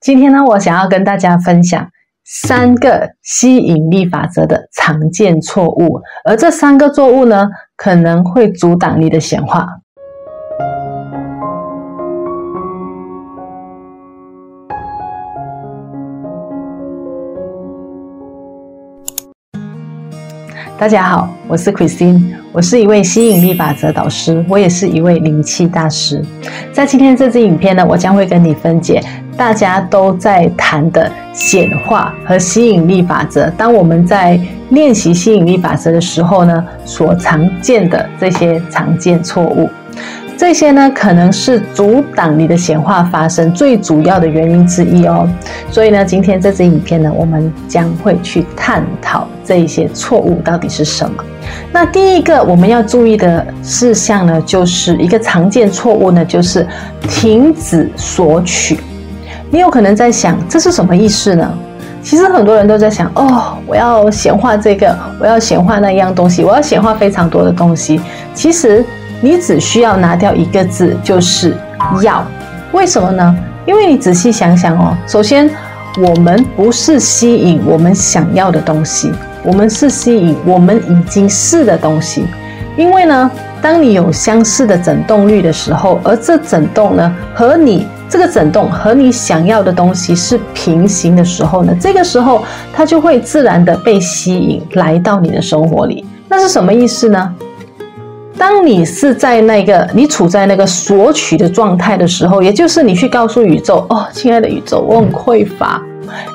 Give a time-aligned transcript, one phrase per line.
[0.00, 1.88] 今天呢，我想要跟大家分享
[2.24, 9.66] 三个吸引力法则的常见错误，而这三个错误呢，可能会阻挡你的显化。
[20.78, 26.20] 大家好，我是 Christine，我是一位吸引力法则导师，我也是一位灵气大师。
[26.72, 29.00] 在今天这支影片呢，我将会跟你分解
[29.36, 33.48] 大家都在谈的显化和吸引力法则。
[33.50, 34.36] 当我们在
[34.70, 39.70] 练习吸引力法则的时候呢，所常见的这些常见错误。
[40.36, 45.30] 这些呢，可能是阻挡你的显化发生最主要的原因之一哦。
[45.70, 51.22] 所以呢，今天这支影片呢，我们将会去探讨这一些错误到底是什么。
[51.72, 56.66] 那第一个我们要注意的事项呢，就是一个常见错误呢，就是
[57.08, 58.78] 停止索取。
[59.50, 61.52] 你有可能在想，这是什么意思呢？
[62.02, 68.00] 其实很多人都在想，哦，我要显化这个，我要显化那样东西，我要显化非常多的东西。
[68.34, 68.84] 其实。
[69.20, 71.56] 你只需要拿掉一个字，就是
[72.04, 72.24] “要”。
[72.70, 73.36] 为什么呢？
[73.66, 75.50] 因为你仔细想想哦，首先，
[75.98, 79.10] 我们不是吸引我们想要的东西，
[79.48, 82.26] 我们是吸引我们已经是的东西。
[82.76, 83.30] 因为呢，
[83.62, 96.04] 当你有相似的振动率的时候，而这振动呢，和你这个振动和你想要的东西是平行的时候呢，这个时候它就会自然的被吸引来到你的生活里。
[96.28, 97.34] 那是什么意思呢？
[98.36, 105.82] 当你是在那个你处在那个索取的状态的时候，也就是你去告诉宇宙：“哦，亲爱的宇宙，我很匮乏。”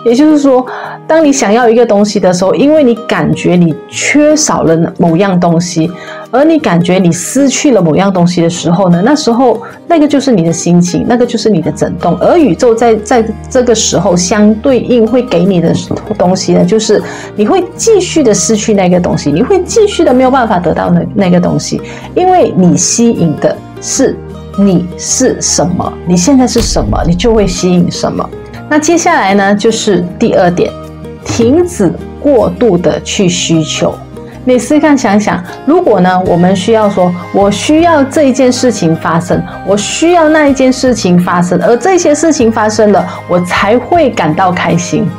[0.05, 0.65] 也就是说，
[1.07, 5.91] 当你想要一个东西的时候，因为你感觉你缺少了某样东西，
[6.31, 15.73] 而你感觉你失去了某样东西的时候呢，那时候那个就是你的心情，那个就是你的震动，而宇宙在在这个时候相对应会给你的
[16.17, 17.01] 东西呢，就是
[17.35, 21.81] 你会继续的失去那个东西，你会继续的没有办法得到那那个东西，
[22.15, 24.17] 因为你吸引的是
[24.57, 28.27] 你是什么，你现在是什么，你就会吸引什么。
[28.69, 30.71] 那接下来呢，就是第二点，
[31.25, 33.93] 停止过度的去需求。
[34.45, 45.09] 你试看想想，如果呢，我们需要说，我需要这一件事情发生，我需要那一件事情发生，而这些事情发生了，我才会感到开心。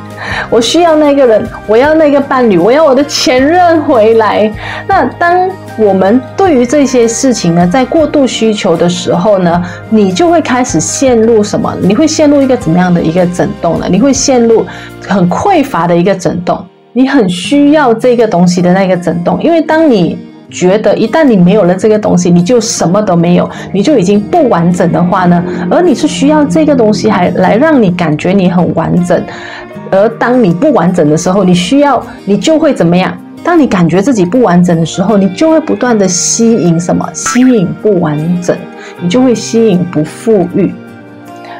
[0.49, 4.51] 我需要那个人，我要那个伴侣，我要我的前任回来。
[4.87, 11.75] 那当我们对于这些事情呢，在过度需求的时候呢，你就会开始陷入什么？
[11.81, 13.87] 你会陷入一个怎么样的一个震动呢？
[13.89, 14.65] 你会陷入
[15.05, 16.63] 很匮乏的一个震动，
[16.93, 19.41] 你很需要这个东西的那个震动。
[19.43, 20.17] 因为当你
[20.49, 29.21] 觉得一旦你没有了这个东西，你就什么都没有，你就已经不完整的话呢，而你是需要这个东西还来让你感觉你很完整。
[29.91, 33.13] 而当你不完整的时候，你需要你就会怎么样？
[33.45, 37.07] 当你感觉自己不完整的时候，你就会不断的吸引什么？
[37.13, 38.57] 吸引不完整，
[38.99, 40.73] 你就会吸引不富裕。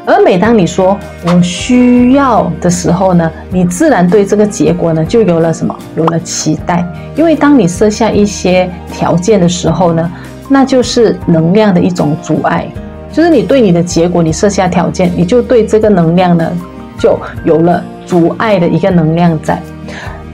[0.04, 0.98] 而每当你说
[1.28, 5.76] 我需要的时候呢，你自然对这个结果呢就有了什么？
[5.96, 6.84] 有了期待。
[7.16, 10.12] 因为当你设下一些条件的时候呢，
[10.50, 12.68] 那就是能量的一种阻碍。
[13.12, 16.52] 就是你对你的结果，你设下条件，你就对这个能量呢
[16.98, 17.84] 就有了。
[18.08, 19.60] 阻碍的一个能量在，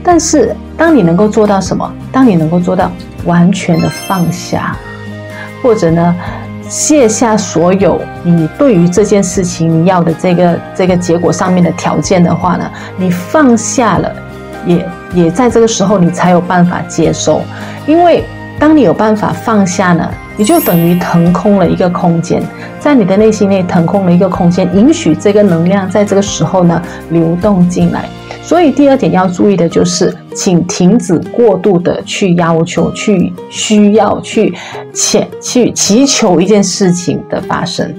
[0.04, 1.88] 但是当你能够做到什么？
[2.10, 2.90] 当你能够做到
[3.24, 4.76] 完全的放下，
[5.62, 6.16] 或者呢，
[6.68, 14.12] 卸下所有你对于这件事情你要的这个这个结果上面的条件的话呢，你放下了，
[14.66, 17.42] 也也在这个时候你才有办法接受，
[17.86, 18.24] 因为
[18.58, 20.10] 当你有办法放下呢。
[20.34, 22.42] 你就等于腾空了一个空间，
[22.80, 28.08] 在你的内心内腾空了一个空间，允许这个能量在这个时候呢流动进来。
[28.42, 34.52] 所以第二点要注意的就是，请停止过度的去要求、去需要、去
[34.92, 37.94] 祈去祈求一件事情的发生。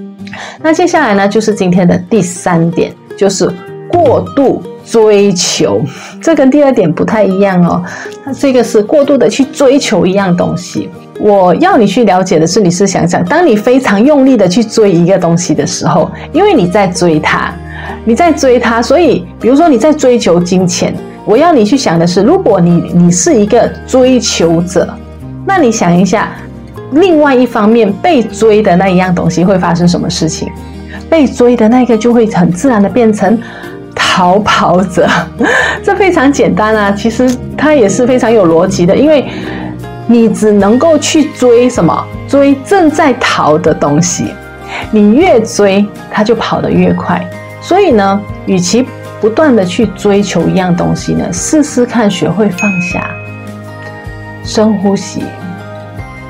[0.62, 3.50] 那接下来呢，就是今天的第三点，就是
[3.88, 5.80] 过度追求。
[6.20, 7.82] 这跟第二点不太一样哦，
[8.24, 10.88] 它这个是过度的去追求一样东西。
[11.20, 17.54] 我要你去了解的是，你是想想，当你非常用力的去追一个东西的时候，因为你在追它，
[18.04, 24.88] 你在追他，所以比如说你在追求金钱，我要你去想的是，如果你你是一个追求者，
[25.46, 26.28] 那你想一下，
[26.92, 30.48] 另外一方面被追的那一样东西会发生什么事情？
[31.08, 33.38] 被追的那个就会很自然的变成
[33.94, 35.08] 逃跑者，
[35.82, 39.26] 这非常简单啊，其实它也是非常有逻辑的，因为。
[40.06, 42.06] 你只能够去追什么？
[42.28, 44.26] 追正在逃的东西。
[44.90, 47.26] 你越追，它就跑得越快。
[47.64, 48.86] 所以呢，与其
[49.22, 53.08] 不断的去追求一样东西呢，试试看学会放下，
[54.44, 55.22] 深呼吸，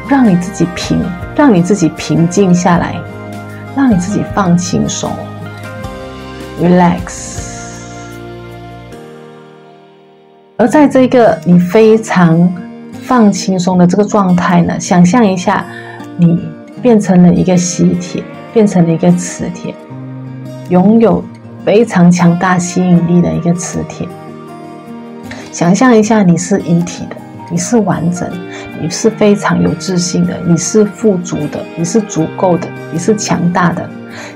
[0.08, 1.04] 让你自己平，
[1.34, 2.94] 让你自己平静下来，
[3.76, 5.10] 让你自己放轻松
[6.62, 7.42] ，relax。
[10.56, 12.48] 而在这个你非常
[13.02, 15.66] 放轻松的这个状态呢，想象一下，
[16.16, 16.38] 你
[16.80, 18.22] 变成了一个吸铁，
[18.52, 19.74] 变成了一个磁铁，
[20.68, 21.22] 拥有
[21.64, 24.08] 非常强大吸引力的一个磁铁。
[25.52, 27.16] 想象一下，你是一体的，
[27.50, 28.28] 你是完整，
[28.80, 33.88] 你是非常有自信的，你是富足的，你是足够的，你是强大的。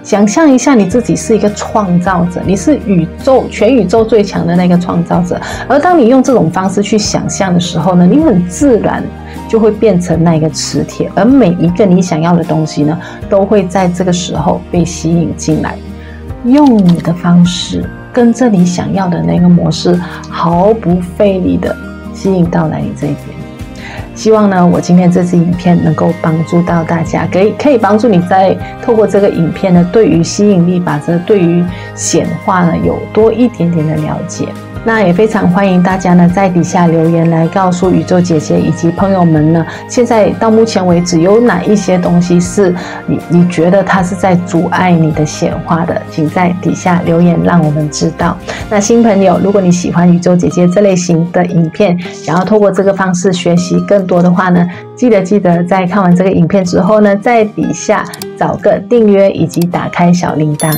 [0.03, 5.41] 想象一下，你自己是一个创造者，你是宇宙全宇宙最强的那个创造者。
[5.69, 9.03] 而当你用这种方式去想象的时候呢，你很自然
[9.49, 12.99] 就会变成那个磁铁，而每一个你想要的东西呢，
[13.29, 15.77] 都会在这个时候被吸引进来。
[16.45, 19.95] 用你的方式，跟着你想要的那个模式，
[20.31, 21.75] 毫不费力的
[22.15, 23.19] 吸引到来你这边。
[24.15, 31.65] 希望呢，我今天这支影片能够帮助到大家，可以可以帮助你在透过这个影片呢，对于吸引力法则，对于
[31.95, 34.49] 显化呢，有多一点点的了解。
[34.89, 42.75] 那也非常欢迎大家呢，在底下留言来告诉宇宙姐姐以及朋友们呢，现在到目前为止有哪一些东西是
[43.07, 48.35] 你你觉得它是在阻碍你的显化的，请在底下留言让我们知道。
[48.71, 58.03] 那新朋友，如果你喜欢宇宙姐姐这类型的影片，想要透过这个方式学习更多的话呢，记得记得在看完这个影片之后呢，在底下
[58.39, 60.73] 找个订阅以及打开小铃铛。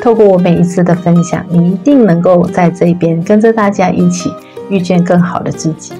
[0.00, 4.30] 透过我每一次的分享，你一定能够在这边跟着大家一起
[4.70, 5.92] 遇见更好的自己。